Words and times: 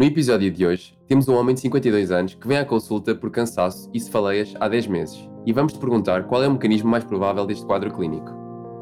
No 0.00 0.06
episódio 0.06 0.48
de 0.48 0.64
hoje, 0.64 0.96
temos 1.08 1.26
um 1.26 1.34
homem 1.34 1.56
de 1.56 1.60
52 1.60 2.12
anos 2.12 2.32
que 2.32 2.46
vem 2.46 2.56
à 2.56 2.64
consulta 2.64 3.16
por 3.16 3.32
cansaço 3.32 3.90
e 3.92 3.98
cefaleias 3.98 4.54
há 4.60 4.68
10 4.68 4.86
meses 4.86 5.28
e 5.44 5.52
vamos 5.52 5.72
te 5.72 5.80
perguntar 5.80 6.28
qual 6.28 6.40
é 6.40 6.46
o 6.46 6.52
mecanismo 6.52 6.88
mais 6.88 7.02
provável 7.02 7.44
deste 7.44 7.66
quadro 7.66 7.92
clínico. 7.92 8.30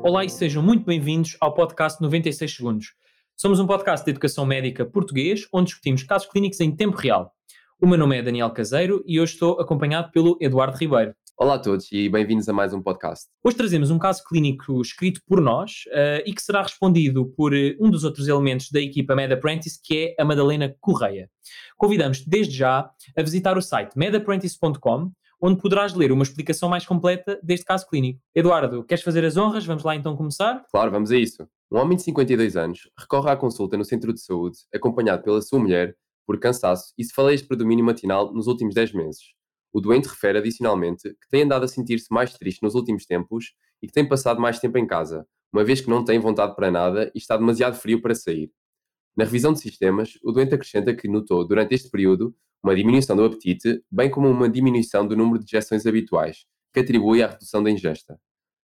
Olá 0.02 0.26
e 0.26 0.28
sejam 0.28 0.62
muito 0.62 0.84
bem-vindos 0.84 1.34
ao 1.40 1.54
podcast 1.54 2.02
96 2.02 2.54
Segundos. 2.54 2.92
Somos 3.34 3.58
um 3.58 3.66
podcast 3.66 4.04
de 4.04 4.10
educação 4.10 4.44
médica 4.44 4.84
português 4.84 5.48
onde 5.50 5.68
discutimos 5.68 6.02
casos 6.02 6.28
clínicos 6.28 6.60
em 6.60 6.70
tempo 6.70 6.98
real. 6.98 7.32
O 7.80 7.86
meu 7.86 7.96
nome 7.96 8.18
é 8.18 8.22
Daniel 8.22 8.50
Caseiro 8.50 9.02
e 9.06 9.18
hoje 9.18 9.32
estou 9.32 9.58
acompanhado 9.58 10.10
pelo 10.12 10.36
Eduardo 10.38 10.76
Ribeiro. 10.76 11.14
Olá 11.38 11.56
a 11.56 11.58
todos 11.58 11.92
e 11.92 12.08
bem-vindos 12.08 12.48
a 12.48 12.52
mais 12.54 12.72
um 12.72 12.80
podcast. 12.80 13.26
Hoje 13.44 13.58
trazemos 13.58 13.90
um 13.90 13.98
caso 13.98 14.24
clínico 14.24 14.80
escrito 14.80 15.20
por 15.28 15.38
nós 15.38 15.84
uh, 15.88 16.24
e 16.24 16.32
que 16.32 16.40
será 16.42 16.62
respondido 16.62 17.26
por 17.36 17.52
uh, 17.52 17.76
um 17.78 17.90
dos 17.90 18.04
outros 18.04 18.26
elementos 18.26 18.70
da 18.70 18.80
equipa 18.80 19.14
Med 19.14 19.30
Apprentice, 19.34 19.78
que 19.84 20.14
é 20.18 20.22
a 20.22 20.24
Madalena 20.24 20.74
Correia. 20.80 21.28
Convidamos 21.76 22.24
desde 22.24 22.56
já 22.56 22.90
a 23.14 23.22
visitar 23.22 23.58
o 23.58 23.60
site 23.60 23.98
medapprentice.com, 23.98 25.12
onde 25.38 25.60
poderás 25.60 25.92
ler 25.92 26.10
uma 26.10 26.22
explicação 26.22 26.70
mais 26.70 26.86
completa 26.86 27.38
deste 27.42 27.66
caso 27.66 27.86
clínico. 27.86 28.18
Eduardo, 28.34 28.82
queres 28.82 29.04
fazer 29.04 29.22
as 29.22 29.36
honras? 29.36 29.66
Vamos 29.66 29.84
lá 29.84 29.94
então 29.94 30.16
começar? 30.16 30.64
Claro, 30.70 30.90
vamos 30.90 31.10
a 31.10 31.18
isso. 31.18 31.46
Um 31.70 31.76
homem 31.76 31.98
de 31.98 32.02
52 32.04 32.56
anos 32.56 32.88
recorre 32.98 33.30
à 33.30 33.36
consulta 33.36 33.76
no 33.76 33.84
centro 33.84 34.10
de 34.10 34.22
saúde, 34.22 34.56
acompanhado 34.74 35.22
pela 35.22 35.42
sua 35.42 35.58
mulher, 35.58 35.94
por 36.26 36.40
cansaço 36.40 36.94
e 36.96 37.04
cefaleias 37.04 37.42
de 37.42 37.46
predomínio 37.46 37.84
matinal 37.84 38.32
nos 38.32 38.46
últimos 38.46 38.74
10 38.74 38.94
meses. 38.94 39.35
O 39.76 39.80
doente 39.82 40.08
refere 40.08 40.38
adicionalmente 40.38 41.02
que 41.02 41.28
tem 41.28 41.42
andado 41.42 41.66
a 41.66 41.68
sentir-se 41.68 42.10
mais 42.10 42.32
triste 42.32 42.62
nos 42.62 42.74
últimos 42.74 43.04
tempos 43.04 43.52
e 43.82 43.86
que 43.86 43.92
tem 43.92 44.08
passado 44.08 44.40
mais 44.40 44.58
tempo 44.58 44.78
em 44.78 44.86
casa, 44.86 45.28
uma 45.52 45.62
vez 45.62 45.82
que 45.82 45.90
não 45.90 46.02
tem 46.02 46.18
vontade 46.18 46.56
para 46.56 46.70
nada 46.70 47.12
e 47.14 47.18
está 47.18 47.36
demasiado 47.36 47.76
frio 47.76 48.00
para 48.00 48.14
sair. 48.14 48.50
Na 49.14 49.24
revisão 49.24 49.52
de 49.52 49.60
sistemas, 49.60 50.14
o 50.24 50.32
doente 50.32 50.54
acrescenta 50.54 50.96
que 50.96 51.06
notou 51.06 51.46
durante 51.46 51.74
este 51.74 51.90
período 51.90 52.34
uma 52.64 52.74
diminuição 52.74 53.14
do 53.14 53.24
apetite, 53.26 53.84
bem 53.90 54.08
como 54.08 54.30
uma 54.30 54.48
diminuição 54.48 55.06
do 55.06 55.14
número 55.14 55.40
de 55.40 55.44
injeções 55.44 55.84
habituais, 55.84 56.46
que 56.72 56.80
atribui 56.80 57.22
à 57.22 57.26
redução 57.26 57.62
da 57.62 57.70
ingesta. 57.70 58.18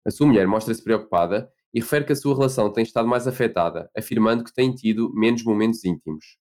A 0.06 0.10
sua 0.10 0.26
mulher 0.26 0.46
mostra-se 0.46 0.82
preocupada 0.82 1.52
e 1.74 1.80
refere 1.80 2.06
que 2.06 2.12
a 2.12 2.16
sua 2.16 2.34
relação 2.34 2.72
tem 2.72 2.84
estado 2.84 3.06
mais 3.06 3.28
afetada, 3.28 3.90
afirmando 3.94 4.44
que 4.44 4.54
tem 4.54 4.74
tido 4.74 5.12
menos 5.12 5.44
momentos 5.44 5.84
íntimos. 5.84 6.38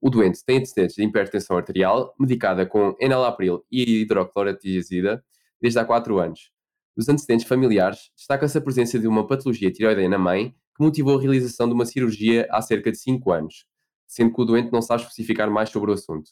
O 0.00 0.10
doente 0.10 0.44
tem 0.44 0.58
antecedentes 0.58 0.94
de 0.94 1.02
hipertensão 1.02 1.56
arterial, 1.56 2.14
medicada 2.18 2.64
com 2.64 2.96
enalapril 3.00 3.64
e 3.70 4.02
hidroclorotiazida 4.02 5.24
desde 5.60 5.78
há 5.80 5.84
4 5.84 6.18
anos. 6.18 6.52
Dos 6.96 7.08
antecedentes 7.08 7.46
familiares, 7.46 8.10
destaca-se 8.16 8.56
a 8.58 8.60
presença 8.60 8.98
de 8.98 9.08
uma 9.08 9.26
patologia 9.26 9.72
tiroideia 9.72 10.08
na 10.08 10.18
mãe 10.18 10.54
que 10.76 10.84
motivou 10.84 11.18
a 11.18 11.20
realização 11.20 11.66
de 11.66 11.74
uma 11.74 11.84
cirurgia 11.84 12.46
há 12.50 12.62
cerca 12.62 12.92
de 12.92 12.98
5 12.98 13.32
anos, 13.32 13.66
sendo 14.06 14.32
que 14.32 14.40
o 14.40 14.44
doente 14.44 14.72
não 14.72 14.80
sabe 14.80 15.02
especificar 15.02 15.50
mais 15.50 15.70
sobre 15.70 15.90
o 15.90 15.94
assunto. 15.94 16.30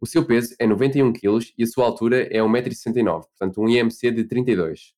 O 0.00 0.06
seu 0.06 0.26
peso 0.26 0.54
é 0.58 0.66
91 0.66 1.12
kg 1.12 1.38
e 1.56 1.62
a 1.62 1.66
sua 1.66 1.86
altura 1.86 2.22
é 2.24 2.40
1,69m, 2.40 3.22
portanto 3.22 3.60
um 3.60 3.68
IMC 3.68 4.10
de 4.10 4.24
32. 4.24 4.92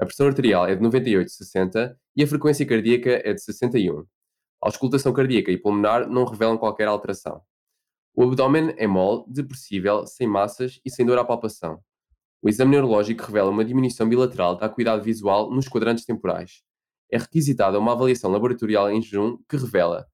A 0.00 0.06
pressão 0.06 0.26
arterial 0.26 0.66
é 0.66 0.74
de 0.74 0.82
98-60 0.82 1.94
e 2.16 2.22
a 2.22 2.26
frequência 2.26 2.66
cardíaca 2.66 3.20
é 3.22 3.34
de 3.34 3.42
61. 3.42 4.00
A 4.00 4.06
auscultação 4.62 5.12
cardíaca 5.12 5.52
e 5.52 5.58
pulmonar 5.58 6.08
não 6.08 6.24
revelam 6.24 6.56
qualquer 6.56 6.88
alteração. 6.88 7.42
O 8.20 8.24
abdômen 8.24 8.74
é 8.76 8.86
mole, 8.86 9.24
depressível, 9.26 10.06
sem 10.06 10.26
massas 10.26 10.78
e 10.84 10.90
sem 10.90 11.06
dor 11.06 11.18
à 11.18 11.24
palpação. 11.24 11.80
O 12.42 12.50
exame 12.50 12.72
neurológico 12.72 13.24
revela 13.24 13.48
uma 13.48 13.64
diminuição 13.64 14.06
bilateral 14.06 14.56
da 14.56 14.66
acuidade 14.66 15.02
visual 15.02 15.50
nos 15.50 15.66
quadrantes 15.66 16.04
temporais. 16.04 16.62
É 17.10 17.16
requisitada 17.16 17.78
uma 17.78 17.92
avaliação 17.92 18.30
laboratorial 18.30 18.90
em 18.90 19.00
jejum 19.00 19.38
que 19.48 19.56
revela 19.56 20.06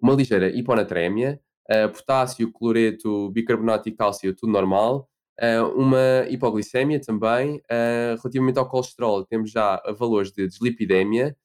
uma 0.00 0.14
ligeira 0.14 0.48
hiponatrémia, 0.50 1.40
uh, 1.68 1.92
potássio, 1.92 2.52
cloreto, 2.52 3.28
bicarbonato 3.30 3.88
e 3.88 3.92
cálcio, 3.92 4.36
tudo 4.36 4.52
normal, 4.52 5.08
uh, 5.42 5.66
uma 5.76 6.28
hipoglicemia 6.30 7.00
também. 7.00 7.56
Uh, 7.56 8.14
relativamente 8.22 8.60
ao 8.60 8.68
colesterol, 8.68 9.26
temos 9.26 9.50
já 9.50 9.82
valores 9.98 10.30
de 10.30 10.46
deslipidemia 10.46 11.36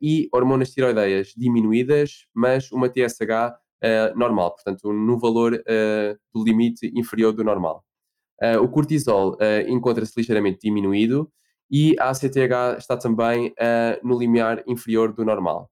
e 0.00 0.30
hormonas 0.32 0.70
tiroideias 0.70 1.34
diminuídas, 1.36 2.26
mas 2.34 2.72
uma 2.72 2.88
TSH 2.88 3.60
uh, 3.84 4.18
normal, 4.18 4.52
portanto, 4.52 4.92
no 4.92 5.18
valor 5.18 5.54
uh, 5.54 6.18
do 6.34 6.44
limite 6.44 6.90
inferior 6.94 7.32
do 7.32 7.44
normal. 7.44 7.84
Uh, 8.42 8.62
o 8.62 8.68
cortisol 8.68 9.36
encontra-se 9.68 10.14
ligeiramente 10.16 10.60
diminuído 10.62 11.30
e 11.70 11.94
a 12.00 12.10
ACTH 12.10 12.78
está 12.78 12.96
também 12.96 13.54
no 14.02 14.18
limiar 14.18 14.62
inferior 14.66 15.12
do 15.12 15.24
normal. 15.24 15.70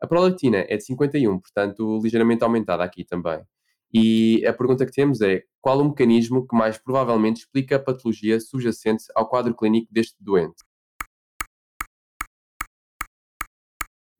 A 0.00 0.06
prolactina 0.06 0.64
é 0.68 0.76
de 0.76 0.84
51, 0.84 1.38
portanto, 1.38 2.00
ligeiramente 2.02 2.44
aumentada 2.44 2.84
aqui 2.84 3.04
também. 3.04 3.42
E 3.92 4.46
a 4.46 4.52
pergunta 4.52 4.86
que 4.86 4.92
temos 4.92 5.20
é: 5.20 5.42
qual 5.60 5.80
o 5.80 5.84
mecanismo 5.84 6.46
que 6.46 6.56
mais 6.56 6.78
provavelmente 6.78 7.38
explica 7.38 7.76
a 7.76 7.78
patologia 7.78 8.38
subjacente 8.38 9.04
ao 9.14 9.28
quadro 9.28 9.54
clínico 9.54 9.92
deste 9.92 10.16
doente? 10.22 10.62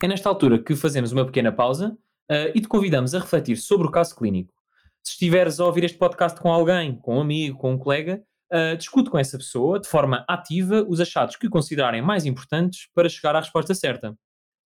É 0.03 0.09
nesta 0.09 0.29
altura 0.29 0.63
que 0.63 0.75
fazemos 0.75 1.13
uma 1.13 1.27
pequena 1.27 1.53
pausa 1.53 1.97
uh, 2.31 2.53
e 2.55 2.61
te 2.61 2.69
convidamos 2.69 3.15
a 3.15 3.19
refletir 3.19 3.57
sobre 3.57 3.87
o 3.87 3.91
caso 3.91 4.15
clínico. 4.15 4.55
Se 5.03 5.13
estiveres 5.13 5.59
a 5.59 5.65
ouvir 5.65 5.85
este 5.85 5.99
podcast 5.99 6.41
com 6.41 6.53
alguém, 6.53 6.97
com 6.97 7.17
um 7.17 7.21
amigo, 7.21 7.59
com 7.59 7.73
um 7.73 7.79
colega, 7.79 8.23
uh, 8.53 8.77
discute 8.77 9.11
com 9.11 9.19
essa 9.19 9.37
pessoa 9.37 9.81
de 9.81 9.89
forma 9.89 10.25
ativa 10.29 10.85
os 10.89 11.01
achados 11.01 11.37
que 11.37 11.49
considerarem 11.49 12.01
mais 12.01 12.25
importantes 12.25 12.89
para 12.95 13.09
chegar 13.09 13.35
à 13.35 13.41
resposta 13.41 13.75
certa. 13.75 14.17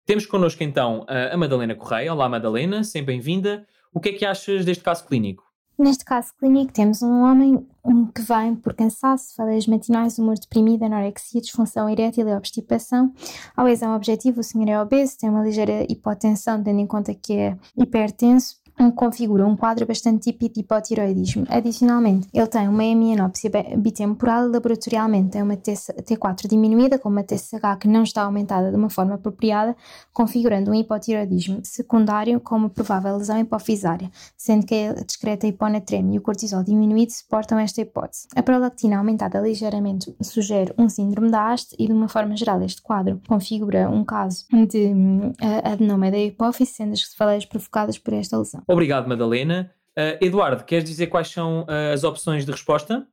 Temos 0.06 0.26
connosco 0.26 0.62
então 0.65 1.06
a 1.09 1.37
Madalena 1.37 1.75
Correia. 1.75 2.12
Olá 2.12 2.28
Madalena, 2.28 2.82
sempre 2.82 3.12
bem-vinda. 3.12 3.65
O 3.92 4.00
que 4.00 4.09
é 4.09 4.12
que 4.12 4.25
achas 4.25 4.65
deste 4.65 4.82
caso 4.82 5.06
clínico? 5.06 5.50
Neste 5.81 6.05
caso 6.05 6.35
clínico, 6.39 6.75
temos 6.75 7.01
um 7.01 7.23
homem 7.23 7.67
um 7.83 8.05
que 8.05 8.21
vem 8.21 8.55
por 8.55 8.75
cansaço, 8.75 9.35
faleias 9.35 9.67
matinais, 9.67 10.19
humor 10.19 10.39
deprimido, 10.39 10.83
anorexia, 10.83 11.41
disfunção 11.41 11.89
erétil 11.89 12.29
e 12.29 12.35
obstipação. 12.35 13.11
Ao 13.57 13.67
exame 13.67 13.97
objetivo, 13.97 14.41
o 14.41 14.45
senhor 14.45 14.69
é 14.69 14.79
obeso, 14.79 15.17
tem 15.17 15.31
uma 15.31 15.43
ligeira 15.43 15.87
hipotensão, 15.91 16.63
tendo 16.63 16.81
em 16.81 16.87
conta 16.87 17.15
que 17.15 17.33
é 17.33 17.57
hipertenso, 17.75 18.59
configura 18.89 19.45
um 19.45 19.57
quadro 19.57 19.85
bastante 19.85 20.31
típico 20.31 20.55
de 20.55 20.61
hipotiroidismo. 20.61 21.45
Adicionalmente, 21.49 22.29
ele 22.33 22.47
tem 22.47 22.69
uma 22.69 22.85
hemianópsia 22.85 23.51
bitemporal 23.77 24.47
laboratorialmente 24.49 25.31
tem 25.31 25.43
uma 25.43 25.57
T4 25.57 26.49
diminuída 26.49 26.99
com 26.99 27.09
uma 27.09 27.25
TSH 27.25 27.79
que 27.81 27.89
não 27.89 28.03
está 28.03 28.23
aumentada 28.23 28.71
de 28.71 28.77
uma 28.77 28.91
forma 28.91 29.15
apropriada, 29.15 29.77
configurando 30.13 30.71
um 30.71 30.75
hipotiroidismo 30.75 31.61
secundário 31.65 32.39
com 32.41 32.57
uma 32.57 32.71
provável 32.71 33.17
lesão 33.17 33.39
hipofisária, 33.39 34.11
sendo 34.37 34.67
que 34.67 34.75
a 34.75 34.93
discreta 35.05 35.47
hiponatremia 35.47 36.17
e 36.17 36.19
o 36.19 36.23
cortisol 36.23 36.63
diminuído 36.63 37.13
suportam 37.13 37.59
esta 37.59 37.81
hipótese. 37.81 38.29
A 38.37 38.43
prolactina 38.43 38.99
aumentada 38.99 39.41
ligeiramente 39.41 40.15
sugere 40.23 40.73
um 40.79 40.89
síndrome 40.89 41.31
da 41.31 41.53
haste 41.53 41.75
e, 41.79 41.87
de 41.87 41.93
uma 41.93 42.09
forma 42.09 42.37
geral, 42.37 42.63
este 42.63 42.83
quadro 42.83 43.21
configura 43.27 43.89
um 43.89 44.05
caso 44.05 44.45
de 44.69 44.87
uh, 44.87 45.73
adenoma 45.73 46.11
da 46.11 46.19
hipófise, 46.19 46.73
sendo 46.73 46.93
as 46.93 47.11
cefaleias 47.11 47.47
provocadas 47.47 47.99
por 47.99 48.15
esta 48.15 48.39
lesão. 48.39 48.63
Obrigado, 48.71 49.09
Madalena. 49.09 49.75
Uh, 49.99 50.25
Eduardo, 50.25 50.63
queres 50.63 50.85
dizer 50.85 51.09
quais 51.09 51.27
são 51.27 51.63
uh, 51.63 51.93
as 51.93 52.05
opções 52.05 52.47
de 52.47 52.53
resposta? 52.53 53.05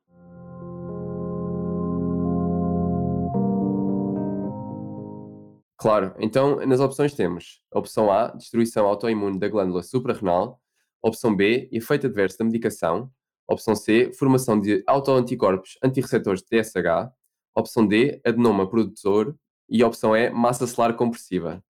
Claro, 5.80 6.14
então 6.20 6.64
nas 6.68 6.80
opções 6.80 7.16
temos 7.16 7.60
opção 7.74 8.12
A, 8.12 8.28
destruição 8.28 8.86
autoimune 8.86 9.40
da 9.40 9.48
glândula 9.48 9.82
suprarrenal, 9.82 10.62
opção 11.02 11.36
B, 11.36 11.68
efeito 11.72 12.06
adverso 12.06 12.38
da 12.38 12.46
medicação, 12.46 13.10
opção 13.50 13.76
C, 13.76 14.12
formação 14.14 14.62
de 14.62 14.84
autoanticorpos 14.86 15.80
antirreceptores 15.84 16.44
de 16.44 16.50
TSH, 16.50 17.12
opção 17.56 17.88
D, 17.88 18.22
adenoma 18.24 18.70
produtor 18.70 19.36
e 19.68 19.84
opção 19.84 20.16
E, 20.16 20.30
massa 20.30 20.68
celular 20.68 20.96
compressiva. 20.96 21.64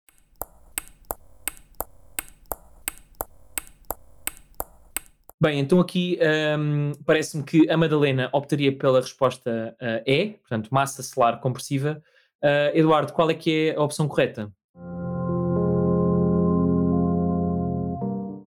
Bem, 5.45 5.59
então 5.59 5.79
aqui 5.79 6.17
um, 6.58 6.91
parece-me 7.05 7.43
que 7.43 7.69
a 7.69 7.78
Madalena 7.78 8.31
optaria 8.34 8.75
pela 8.75 8.99
resposta 8.99 9.78
uh, 9.79 10.02
E, 10.03 10.29
portanto, 10.40 10.69
massa 10.72 11.03
celular 11.03 11.40
compressiva. 11.40 12.02
Uh, 12.43 12.75
Eduardo, 12.75 13.14
qual 13.14 13.29
é 13.29 13.35
que 13.35 13.69
é 13.69 13.75
a 13.75 13.84
opção 13.84 14.08
correta? 14.08 14.52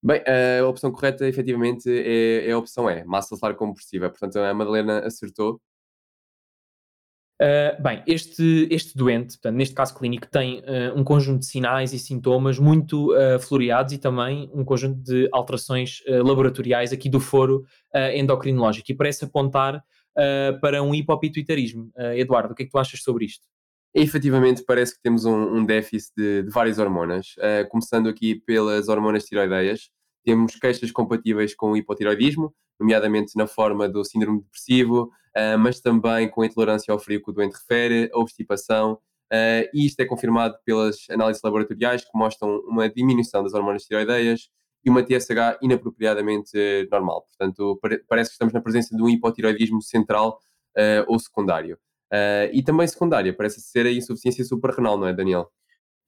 Bem, 0.05 0.23
a 0.61 0.69
opção 0.69 0.93
correta 0.93 1.27
efetivamente 1.27 1.89
é, 1.89 2.51
é 2.51 2.53
a 2.53 2.59
opção 2.59 2.91
E, 2.91 3.03
massa 3.05 3.37
celular 3.37 3.57
compressiva. 3.57 4.11
Portanto, 4.11 4.39
a 4.39 4.53
Madalena 4.53 4.99
acertou 4.99 5.63
Uh, 7.43 7.83
bem, 7.83 8.05
este, 8.07 8.69
este 8.71 8.97
doente, 8.97 9.33
portanto, 9.33 9.57
neste 9.57 9.75
caso 9.75 9.99
clínico, 9.99 10.29
tem 10.31 10.61
uh, 10.61 10.97
um 10.97 11.03
conjunto 11.03 11.41
de 11.41 11.47
sinais 11.47 11.93
e 11.93 11.99
sintomas 11.99 12.57
muito 12.57 13.13
uh, 13.13 13.41
floreados 13.41 13.93
e 13.93 13.99
também 13.99 14.49
um 14.55 14.65
conjunto 14.65 15.03
de 15.03 15.29
alterações 15.33 16.03
laboratoriais 16.07 16.93
aqui 16.93 17.09
do 17.09 17.19
foro 17.19 17.65
endocrinológico 18.15 18.93
e 18.93 18.95
parece 18.95 19.25
apontar 19.25 19.83
para 20.61 20.83
um 20.83 20.95
hipopituitarismo. 20.95 21.91
Eduardo, 22.15 22.53
o 22.53 22.55
que 22.55 22.63
é 22.63 22.67
que 22.67 22.73
tu 22.73 22.79
achas 22.79 23.03
sobre 23.03 23.25
isto? 23.25 23.47
efetivamente 23.95 24.65
parece 24.67 24.95
que 24.95 25.03
temos 25.03 25.27
um, 25.27 25.57
um 25.57 25.67
déficit 25.67 26.13
de, 26.17 26.45
de, 26.45 26.51
várias 26.51 26.79
hormonas, 26.79 27.35
começando 27.71 28.09
aqui 28.09 28.37
pelas 28.37 28.89
hormonas 28.89 29.25
tiroideias, 29.25 29.91
temos 30.25 30.57
queixas 30.57 30.91
compatíveis 30.91 31.55
com 31.55 31.73
o 31.73 31.77
hipotiroidismo, 31.77 32.55
nomeadamente 32.79 33.37
na 33.37 33.47
forma 33.47 33.89
do 33.89 34.05
síndrome 34.05 34.41
depressivo, 34.41 35.11
uh, 35.37 35.59
mas 35.59 35.81
também 35.81 36.29
com 36.29 36.43
a 36.43 36.47
intolerância 36.47 36.93
ao 36.93 36.99
frio 36.99 37.23
que 37.23 37.31
o 37.31 37.33
doente 37.33 37.55
refere, 37.55 38.11
obstipação, 38.13 38.95
uh, 38.95 39.69
e 39.73 39.87
isto 39.87 40.01
é 40.01 40.05
confirmado 40.05 40.57
pelas 40.65 41.07
análises 41.11 41.43
laboratoriais 41.43 42.05
que 42.05 42.11
mostram 42.15 42.61
uma 42.67 42.89
diminuição 42.89 43.43
das 43.43 43.55
hormonas 43.55 43.85
tiroideias 43.85 44.49
e 44.85 44.91
uma 44.91 45.03
TSH 45.03 45.59
inapropriadamente 45.63 46.89
normal. 46.91 47.23
Portanto, 47.23 47.79
parece 48.09 48.31
que 48.31 48.35
estamos 48.35 48.53
na 48.53 48.61
presença 48.61 48.97
de 48.97 49.03
um 49.03 49.09
hipotiroidismo 49.09 49.81
central 49.81 50.41
uh, 50.77 51.05
ou 51.07 51.19
secundário. 51.19 51.79
e 52.53 52.63
também 52.63 52.87
secundária, 52.87 53.33
parece 53.33 53.61
ser 53.61 53.87
a 53.87 53.93
insuficiência 53.93 54.45
suprarrenal, 54.45 54.99
não 54.99 55.07
é, 55.07 55.15
Daniel? 55.15 55.51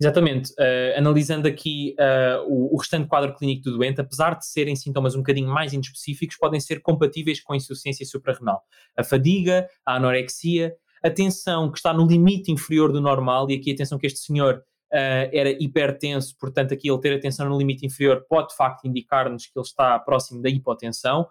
Exatamente. 0.00 0.50
Uh, 0.52 0.98
analisando 0.98 1.46
aqui 1.46 1.94
uh, 1.98 2.44
o, 2.48 2.74
o, 2.74 2.78
restante 2.78 3.08
quadro 3.08 3.34
clínico 3.34 3.64
do 3.64 3.76
doente, 3.76 4.00
apesar 4.00 4.34
de 4.34 4.46
serem 4.46 4.74
sintomas 4.74 5.14
um 5.14 5.18
bocadinho 5.18 5.48
mais 5.48 5.72
inespecíficos, 5.72 6.36
podem 6.36 6.58
ser 6.58 6.80
compatíveis 6.80 7.40
com 7.40 7.52
a 7.52 7.56
insuficiência 7.56 8.04
suprarrenal. 8.04 8.62
A 8.98 9.04
fadiga, 9.04 9.68
a 9.86 9.96
anorexia, 9.96 10.74
a 11.02 11.10
tensão 11.10 11.70
que 11.70 11.78
está 11.78 11.92
no 11.92 12.06
limite 12.06 12.50
inferior 12.50 12.92
do 12.92 13.00
normal, 13.00 13.48
e 13.50 13.54
aqui 13.54 13.72
atenção 13.72 13.96
que 13.96 14.06
este 14.06 14.18
senhor 14.18 14.56
uh, 14.92 15.30
era 15.32 15.50
hipertenso, 15.50 16.34
portanto 16.40 16.74
aqui 16.74 16.90
ele 16.90 17.00
ter 17.00 17.14
a 17.14 17.20
tensão 17.20 17.48
no 17.48 17.56
limite 17.56 17.86
inferior 17.86 18.24
pode 18.28 18.48
de 18.48 18.56
facto 18.56 18.86
indicar-nos 18.86 19.46
que 19.46 19.56
ele 19.56 19.64
está 19.64 19.98
próximo 20.00 20.42
da 20.42 20.48
hipotensão, 20.48 21.26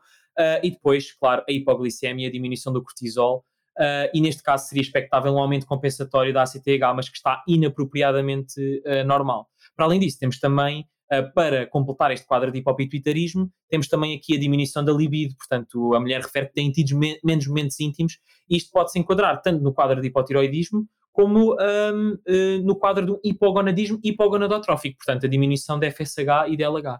e 0.63 0.71
depois, 0.71 1.13
claro, 1.13 1.43
a 1.47 1.51
hipoglicemia, 1.51 2.27
a 2.27 2.31
diminuição 2.31 2.73
do 2.73 2.81
cortisol, 2.81 3.45
Uh, 3.77 4.05
e 4.13 4.21
neste 4.21 4.43
caso 4.43 4.67
seria 4.67 4.81
expectável 4.81 5.33
um 5.33 5.39
aumento 5.39 5.65
compensatório 5.65 6.31
da 6.31 6.43
ACTH, 6.43 6.93
mas 6.95 7.09
que 7.09 7.17
está 7.17 7.43
inapropriadamente 7.47 8.59
uh, 8.85 9.03
normal. 9.05 9.47
Para 9.75 9.85
além 9.85 9.99
disso, 9.99 10.19
temos 10.19 10.39
também, 10.39 10.87
uh, 11.11 11.33
para 11.33 11.65
completar 11.65 12.11
este 12.11 12.25
quadro 12.25 12.51
de 12.51 12.59
hipopituitarismo, 12.59 13.51
temos 13.67 13.87
também 13.87 14.15
aqui 14.15 14.35
a 14.35 14.39
diminuição 14.39 14.85
da 14.85 14.93
libido, 14.93 15.35
portanto, 15.35 15.95
a 15.95 15.99
mulher 15.99 16.21
refere 16.21 16.47
que 16.47 16.53
tem 16.53 16.71
tido 16.71 16.95
me 16.97 17.19
menos 17.23 17.47
momentos 17.47 17.79
íntimos, 17.79 18.19
e 18.47 18.57
isto 18.57 18.69
pode 18.71 18.91
se 18.91 18.99
enquadrar 18.99 19.41
tanto 19.41 19.63
no 19.63 19.73
quadro 19.73 19.99
de 19.99 20.07
hipotiroidismo, 20.07 20.87
como 21.11 21.53
um, 21.53 22.17
no 22.63 22.75
quadro 22.75 23.05
do 23.05 23.21
hipogonadismo 23.23 23.99
hipogonadotrófico, 24.03 24.97
portanto, 24.97 25.27
a 25.27 25.29
diminuição 25.29 25.77
da 25.77 25.91
FSH 25.91 26.49
e 26.49 26.57
da 26.57 26.67
LH. 26.67 26.99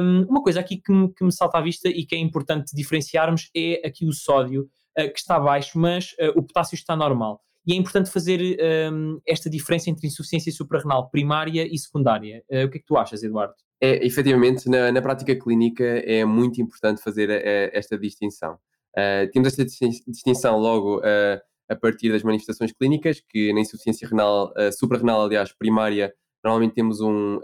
Um, 0.00 0.26
uma 0.28 0.40
coisa 0.40 0.60
aqui 0.60 0.76
que 0.76 0.92
me, 0.92 1.12
que 1.12 1.24
me 1.24 1.32
salta 1.32 1.58
à 1.58 1.60
vista 1.60 1.88
e 1.88 2.06
que 2.06 2.14
é 2.14 2.18
importante 2.18 2.70
diferenciarmos 2.72 3.50
é 3.54 3.84
aqui 3.84 4.06
o 4.06 4.12
sódio, 4.12 4.68
que 5.04 5.18
está 5.18 5.38
baixo, 5.38 5.78
mas 5.78 6.12
uh, 6.12 6.38
o 6.38 6.42
potássio 6.42 6.74
está 6.74 6.96
normal. 6.96 7.40
E 7.66 7.72
é 7.72 7.76
importante 7.76 8.10
fazer 8.10 8.40
um, 8.92 9.20
esta 9.26 9.50
diferença 9.50 9.90
entre 9.90 10.06
insuficiência 10.06 10.52
suprarrenal 10.52 11.10
primária 11.10 11.66
e 11.66 11.76
secundária. 11.78 12.42
Uh, 12.50 12.66
o 12.66 12.70
que 12.70 12.78
é 12.78 12.80
que 12.80 12.86
tu 12.86 12.96
achas, 12.96 13.22
Eduardo? 13.22 13.54
É, 13.80 14.06
efetivamente, 14.06 14.68
na, 14.70 14.90
na 14.90 15.02
prática 15.02 15.36
clínica 15.36 15.84
é 15.84 16.24
muito 16.24 16.62
importante 16.62 17.02
fazer 17.02 17.28
esta 17.74 17.98
distinção. 17.98 18.56
temos 19.34 19.48
esta 19.48 19.66
distinção 20.08 20.58
logo 20.58 21.02
a 21.68 21.76
partir 21.76 22.10
das 22.10 22.22
manifestações 22.22 22.72
clínicas, 22.72 23.20
que 23.28 23.52
na 23.52 23.60
insuficiência 23.60 24.08
renal, 24.08 24.50
suprarrenal, 24.72 25.22
aliás, 25.22 25.52
primária, 25.52 26.10
normalmente 26.42 26.72
temos 26.72 27.02
um, 27.02 27.38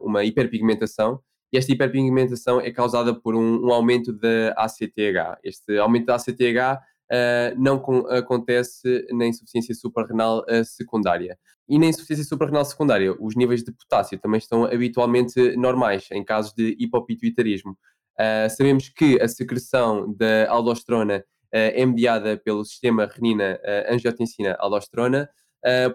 uma 0.00 0.24
hiperpigmentação, 0.24 1.20
e 1.52 1.58
esta 1.58 1.72
hiperpigmentação 1.72 2.60
é 2.60 2.70
causada 2.70 3.12
por 3.14 3.34
um, 3.34 3.66
um 3.66 3.72
aumento 3.72 4.12
da 4.12 4.52
ACTH. 4.56 5.38
Este 5.44 5.78
aumento 5.78 6.06
da 6.06 6.14
ACTH 6.16 6.36
uh, 6.36 6.78
eh, 7.10 7.54
não 7.56 7.78
com, 7.78 7.98
acontece 8.08 9.06
na 9.12 9.26
insuficiência 9.26 9.74
suprarrenal 9.74 10.44
uh, 10.50 10.64
secundária. 10.64 11.38
E 11.68 11.78
na 11.78 11.86
insuficiência 11.86 12.24
suprarrenal 12.24 12.64
secundária, 12.64 13.14
os 13.20 13.36
níveis 13.36 13.62
de 13.62 13.70
potássio 13.72 14.18
também 14.18 14.38
estão 14.38 14.64
habitualmente 14.64 15.56
normais 15.56 16.08
em 16.12 16.24
casos 16.24 16.52
de 16.52 16.76
hipopituitarismo. 16.78 17.76
Uh, 18.18 18.50
sabemos 18.50 18.88
que 18.88 19.20
a 19.20 19.28
secreção 19.28 20.12
da 20.14 20.50
aldosterona 20.50 21.24
é 21.52 21.86
mediada 21.86 22.36
pelo 22.36 22.64
sistema 22.64 23.06
renina-angiotensina-aldosterona, 23.06 25.30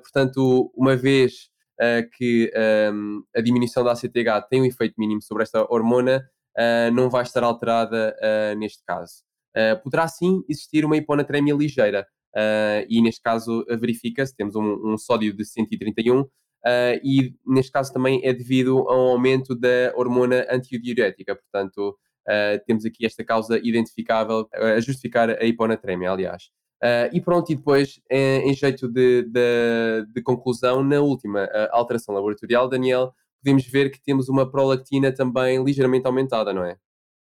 portanto, 0.01 0.71
uma 0.75 0.95
vez 0.95 1.50
que 2.16 2.51
um, 2.94 3.24
a 3.36 3.42
diminuição 3.42 3.83
da 3.83 3.92
ACTH 3.92 4.48
tem 4.50 4.62
um 4.62 4.66
efeito 4.66 4.95
mínimo 4.98 5.22
sobre 5.22 5.44
esta 5.44 5.66
hormona, 5.72 6.24
uh, 6.57 6.92
não 6.94 7.10
vai 7.10 7.24
estar 7.24 7.44
alterada 7.44 8.16
uh, 8.19 8.57
neste 8.57 8.83
caso. 8.86 9.24
poderá 9.83 10.07
sim 10.07 10.44
existir 10.48 10.86
uma 10.86 10.95
hiponatremia 10.95 11.54
ligeira, 11.54 12.07
e 12.88 13.01
neste 13.01 13.22
caso 13.22 13.66
verifica-se, 13.68 14.36
temos 14.36 14.56
um, 14.56 14.94
um, 14.94 14.98
sódio 14.98 15.33
de 15.33 15.44
131, 15.44 16.25
e 17.04 17.36
neste 17.45 17.72
caso 17.72 17.92
também 17.92 18.22
é 18.24 18.33
devido 18.33 18.88
a 18.88 18.95
um 18.95 19.10
aumento 19.10 19.54
da 19.54 19.92
hormona 19.95 20.48
antidiurética, 20.50 21.36
portanto, 21.36 21.98
temos 22.66 22.86
aqui 22.86 23.06
esta 23.06 23.25
causa 23.25 23.60
identificável 23.62 24.48
a 24.54 24.80
justificar 24.80 25.30
a 25.31 25.44
hiponatremia, 25.44 26.12
aliás. 26.12 26.50
Uh, 26.83 27.13
e 27.13 27.22
pronto, 27.22 27.51
e 27.51 27.56
depois, 27.56 28.01
em, 28.10 28.50
em 28.50 28.54
jeito 28.56 28.88
de, 28.88 29.22
de, 29.24 30.06
de, 30.12 30.22
conclusão, 30.24 30.83
na 30.83 31.00
última 31.00 31.44
uh, 31.44 31.69
alteração 31.72 32.16
laboratorial, 32.16 32.68
Daniel, 32.68 33.13
podemos 33.44 33.63
ver 33.68 33.92
que 33.92 34.01
temos 34.01 34.28
uma 34.28 34.50
prolactina 34.50 35.12
também 35.12 35.63
ligeiramente 35.63 36.07
aumentada, 36.07 36.51
não 36.51 36.66
é? 36.66 36.74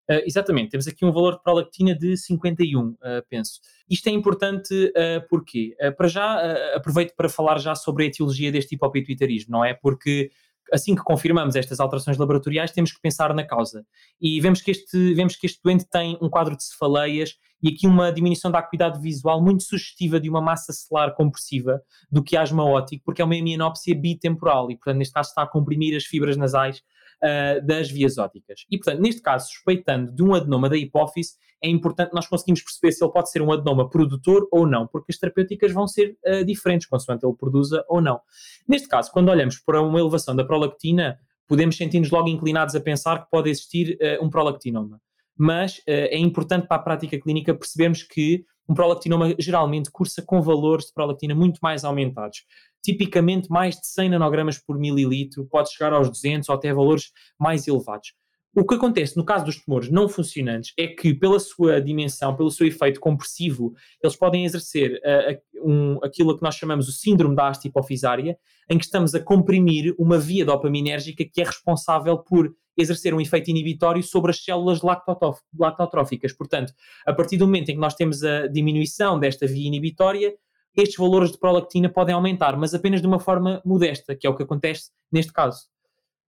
Uh, 0.10 0.22
exatamente, 0.26 0.72
temos 0.72 0.88
aqui 0.88 1.06
um 1.06 1.12
valor 1.12 1.36
de 1.36 1.44
prolactina 1.44 1.96
de 1.96 2.18
51, 2.18 2.96
penso. 3.30 3.60
Isto 3.88 4.08
é 4.08 4.12
importante 4.12 4.92
porque, 5.30 5.76
para 5.98 6.08
já, 6.08 6.76
aproveito 6.76 7.16
para 7.16 7.30
falar 7.30 7.60
já 7.60 7.76
sobre 7.76 8.04
a 8.04 8.08
etiologia 8.08 8.52
deste 8.52 8.76
hipopituitarismo, 8.76 9.52
não 9.52 9.66
é? 9.66 9.74
Porque 9.74 10.32
assim 10.72 10.96
que 10.96 11.04
confirmamos 11.04 11.56
estas 11.56 11.80
alterações 11.80 12.18
laboratoriais, 12.18 12.72
temos 12.72 12.92
que 12.92 13.00
pensar 13.02 13.34
na 13.34 13.44
causa. 13.44 13.86
E 14.20 14.40
vemos 14.42 14.62
que 14.62 14.72
este, 14.72 15.14
vemos 15.14 15.36
que 15.36 15.46
este 15.46 15.60
doente 15.64 15.86
tem 15.86 16.18
um 16.22 16.30
quadro 16.30 16.56
de 16.56 16.64
cefaleias 16.64 17.38
e 17.66 17.70
aqui 17.70 17.88
uma 17.88 18.12
diminuição 18.12 18.52
da 18.52 18.60
acuidade 18.60 19.02
visual 19.02 19.42
muito 19.42 19.64
sugestiva 19.64 20.20
de 20.20 20.30
uma 20.30 20.40
massa 20.40 20.72
celular 20.72 21.16
compressiva 21.16 21.82
do 22.12 22.24
que 22.24 22.38
asma 22.38 22.64
ótico, 22.64 23.04
porque 23.04 23.24
é 23.24 23.26
uma 23.26 23.36
hemianópsia 23.36 24.00
bitemporal 24.00 24.70
e, 24.70 24.76
portanto, 24.76 24.98
neste 24.98 25.16
caso 25.16 25.30
está 25.30 25.42
a 25.42 25.48
comprimir 25.48 25.98
as 25.98 26.04
fibras 26.04 26.38
nasais 26.38 26.84
uh, 27.24 27.66
das 27.66 27.90
vias 27.90 28.20
óticas. 28.20 28.66
E, 28.70 28.78
portanto, 28.78 29.02
neste 29.02 29.20
caso, 29.20 29.48
suspeitando 29.48 30.12
de 30.12 30.22
um 30.22 30.36
adenoma 30.36 30.70
da 30.70 30.78
hipófise, 30.78 31.32
é 31.60 31.68
importante 31.68 32.14
nós 32.14 32.28
conseguimos 32.28 32.62
perceber 32.62 32.92
se 32.92 33.04
ele 33.04 33.12
pode 33.12 33.32
ser 33.32 33.42
um 33.42 33.52
adenoma 33.52 33.90
produtor 33.90 34.48
ou 34.52 34.68
não, 34.68 34.86
porque 34.86 35.12
as 35.12 35.18
terapêuticas 35.18 35.72
vão 35.72 35.88
ser 35.88 36.16
uh, 36.24 36.46
diferentes, 36.46 36.86
consoante 36.86 37.26
ele 37.26 37.36
produza 37.36 37.84
ou 37.90 38.00
não. 38.00 38.20
Neste 38.68 38.88
caso, 38.88 39.12
quando 39.12 39.30
olhamos 39.30 39.58
para 39.58 39.82
uma 39.82 40.00
elevação 40.00 40.36
da 40.36 40.46
prolactina, 40.46 41.18
podemos 41.48 41.76
sentir-nos 41.76 42.12
logo 42.12 42.30
inclinados 42.30 42.76
a 42.76 42.80
pensar 42.80 43.24
que 43.24 43.32
pode 43.32 43.50
existir 43.50 43.98
uh, 44.00 44.24
um 44.24 44.30
prolactinoma 44.30 45.02
mas 45.38 45.78
uh, 45.80 45.82
é 45.88 46.18
importante 46.18 46.68
para 46.68 46.78
a 46.78 46.84
prática 46.84 47.20
clínica 47.20 47.54
percebermos 47.54 48.04
que 48.04 48.46
um 48.68 48.74
prolactinoma 48.74 49.36
geralmente 49.38 49.92
cursa 49.92 50.24
com 50.24 50.42
valores 50.42 50.88
de 50.88 50.94
prolactina 50.94 51.36
muito 51.36 51.60
mais 51.62 51.84
aumentados. 51.84 52.44
Tipicamente 52.84 53.50
mais 53.50 53.76
de 53.76 53.88
100 53.88 54.10
nanogramas 54.10 54.58
por 54.58 54.78
mililitro, 54.78 55.46
pode 55.46 55.72
chegar 55.72 55.94
aos 55.94 56.10
200 56.10 56.50
ou 56.50 56.56
até 56.56 56.74
valores 56.74 57.12
mais 57.40 57.68
elevados. 57.68 58.14
O 58.58 58.66
que 58.66 58.76
acontece 58.76 59.18
no 59.18 59.26
caso 59.26 59.44
dos 59.44 59.62
tumores 59.62 59.92
não 59.92 60.08
funcionantes 60.08 60.72
é 60.80 60.88
que, 60.88 61.14
pela 61.14 61.38
sua 61.42 61.82
dimensão, 61.82 62.34
pelo 62.38 62.50
seu 62.50 62.66
efeito 62.66 63.02
compressivo, 63.02 63.74
eles 64.02 64.16
podem 64.16 64.46
exercer 64.46 64.94
uh, 65.04 65.70
um, 65.70 66.00
aquilo 66.02 66.38
que 66.38 66.42
nós 66.42 66.56
chamamos 66.56 66.88
o 66.88 66.92
síndrome 66.94 67.36
da 67.36 67.50
haste 67.50 67.68
hipofisária, 67.68 68.38
em 68.70 68.78
que 68.78 68.86
estamos 68.86 69.14
a 69.14 69.20
comprimir 69.20 69.94
uma 70.00 70.18
via 70.18 70.46
dopaminérgica 70.46 71.26
que 71.26 71.42
é 71.42 71.44
responsável 71.44 72.18
por 72.18 72.50
exercer 72.78 73.14
um 73.14 73.20
efeito 73.20 73.50
inibitório 73.50 74.02
sobre 74.02 74.32
as 74.32 74.42
células 74.42 74.80
lactotróficas. 74.82 76.32
Portanto, 76.32 76.72
a 77.06 77.12
partir 77.14 77.36
do 77.36 77.46
momento 77.46 77.70
em 77.70 77.76
que 77.76 77.82
nós 77.82 77.94
temos 77.94 78.24
a 78.24 78.48
diminuição 78.48 79.20
desta 79.20 79.46
via 79.46 79.68
inibitória, 79.68 80.34
estes 80.78 80.98
valores 80.98 81.32
de 81.34 81.38
prolactina 81.38 81.90
podem 81.90 82.16
aumentar, 82.16 82.58
mas 82.58 82.74
apenas 82.74 83.02
de 83.02 83.08
uma 83.08 83.20
forma 83.20 83.62
modesta, 83.66 84.16
que 84.16 84.26
é 84.26 84.30
o 84.30 84.36
que 84.36 84.44
acontece 84.44 84.92
neste 85.12 85.34
caso. 85.34 85.75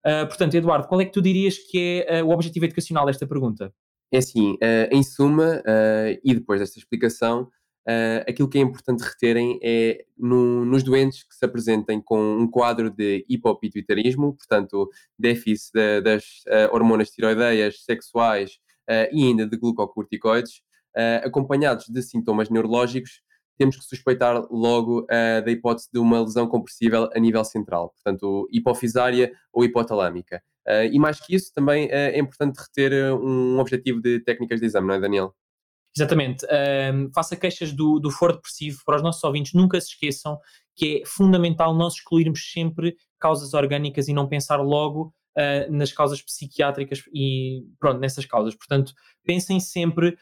Uh, 0.07 0.25
portanto, 0.25 0.55
Eduardo, 0.55 0.87
qual 0.87 1.01
é 1.01 1.05
que 1.05 1.11
tu 1.11 1.21
dirias 1.21 1.57
que 1.57 2.05
é 2.07 2.23
uh, 2.23 2.27
o 2.27 2.31
objetivo 2.31 2.63
educacional 2.63 3.05
desta 3.05 3.27
pergunta? 3.27 3.73
É 4.09 4.19
assim, 4.19 4.53
uh, 4.53 4.87
em 4.89 5.03
suma, 5.03 5.61
e 6.23 6.33
depois 6.33 6.61
desta 6.61 6.79
explicação, 6.79 7.49
aquilo 8.25 8.49
que 8.49 8.57
é 8.57 8.61
importante 8.61 9.01
reterem 9.01 9.59
é 9.61 10.05
no, 10.17 10.63
nos 10.63 10.81
doentes 10.81 11.23
que 11.23 11.35
se 11.35 11.43
apresentem 11.43 12.01
com 12.01 12.37
um 12.37 12.49
quadro 12.49 12.89
de 12.89 13.25
hipopituitarismo, 13.29 14.33
portanto, 14.33 14.89
déficit 15.19 15.71
de, 15.73 16.01
das 16.01 16.23
hormonas 16.71 17.09
tiroideias, 17.09 17.83
sexuais 17.83 18.59
e 19.11 19.25
ainda 19.25 19.45
de 19.45 19.57
glucocorticoides, 19.57 20.61
acompanhados 21.23 21.85
de 21.87 22.01
sintomas 22.01 22.49
neurológicos, 22.49 23.21
temos 23.57 23.75
que 23.75 23.83
suspeitar 23.83 24.45
logo 24.51 25.01
uh, 25.01 25.43
da 25.43 25.51
hipótese 25.51 25.89
de 25.91 25.99
uma 25.99 26.21
lesão 26.21 26.47
compressível 26.47 27.09
a 27.13 27.19
nível 27.19 27.43
central, 27.43 27.89
portanto, 27.89 28.47
hipofisária 28.51 29.31
ou 29.51 29.63
hipotalâmica. 29.63 30.41
Uh, 30.67 30.85
e 30.91 30.99
mais 30.99 31.19
que 31.19 31.35
isso, 31.35 31.51
também 31.53 31.87
uh, 31.87 31.91
é 31.91 32.19
importante 32.19 32.57
reter 32.57 33.13
um 33.13 33.59
objetivo 33.59 34.01
de 34.01 34.19
técnicas 34.19 34.59
de 34.59 34.65
exame, 34.65 34.87
não 34.87 34.95
é, 34.95 34.99
Daniel? 34.99 35.33
Exatamente. 35.97 36.45
Um, 36.45 37.09
faça 37.11 37.35
queixas 37.35 37.73
do, 37.73 37.99
do 37.99 38.11
foro 38.11 38.33
depressivo 38.33 38.79
para 38.85 38.97
os 38.97 39.01
nossos 39.01 39.23
ouvintes. 39.23 39.53
Nunca 39.53 39.81
se 39.81 39.87
esqueçam 39.87 40.37
que 40.75 41.01
é 41.01 41.07
fundamental 41.07 41.73
nós 41.73 41.95
excluirmos 41.95 42.51
sempre 42.51 42.95
causas 43.19 43.55
orgânicas 43.55 44.07
e 44.07 44.13
não 44.13 44.27
pensar 44.27 44.57
logo 44.57 45.11
uh, 45.37 45.71
nas 45.71 45.91
causas 45.91 46.21
psiquiátricas 46.21 47.03
e 47.13 47.63
pronto, 47.79 47.99
nessas 47.99 48.25
causas. 48.25 48.55
Portanto, 48.55 48.93
pensem 49.25 49.59
sempre, 49.59 50.17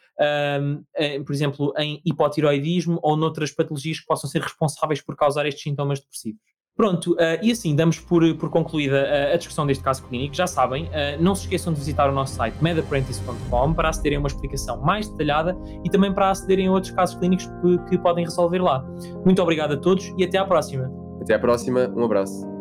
em, 0.97 1.23
por 1.23 1.31
exemplo, 1.31 1.73
em 1.77 2.01
hipotiroidismo 2.03 2.99
ou 3.03 3.15
noutras 3.15 3.51
patologias 3.51 3.99
que 3.99 4.05
possam 4.05 4.27
ser 4.27 4.41
responsáveis 4.41 4.99
por 4.99 5.15
causar 5.15 5.45
estes 5.45 5.61
sintomas 5.61 5.99
depressivos. 5.99 6.41
Pronto, 6.75 7.13
uh, 7.13 7.17
e 7.41 7.51
assim 7.51 7.73
damos 7.73 7.99
por, 7.99 8.21
por 8.35 8.49
concluída 8.49 9.03
uh, 9.03 9.33
a 9.33 9.37
discussão 9.37 9.65
deste 9.65 9.81
caso 9.81 10.03
clínico. 10.03 10.35
Já 10.35 10.45
sabem, 10.45 10.85
uh, 10.85 11.21
não 11.21 11.33
se 11.33 11.43
esqueçam 11.43 11.71
de 11.71 11.79
visitar 11.79 12.09
o 12.09 12.11
nosso 12.11 12.35
site 12.35 12.61
medapprentice.com 12.61 13.73
para 13.73 13.89
acederem 13.89 14.17
a 14.17 14.19
uma 14.19 14.27
explicação 14.27 14.81
mais 14.81 15.07
detalhada 15.07 15.55
e 15.85 15.89
também 15.89 16.13
para 16.13 16.31
acederem 16.31 16.67
a 16.67 16.71
outros 16.71 16.91
casos 16.91 17.15
clínicos 17.15 17.45
que, 17.61 17.77
que 17.89 17.97
podem 17.97 18.25
resolver 18.25 18.59
lá. 18.59 18.85
Muito 19.23 19.41
obrigado 19.41 19.73
a 19.73 19.77
todos 19.77 20.13
e 20.17 20.25
até 20.25 20.37
à 20.37 20.43
próxima. 20.43 20.91
Até 21.21 21.35
à 21.35 21.39
próxima, 21.39 21.87
um 21.95 22.03
abraço. 22.03 22.54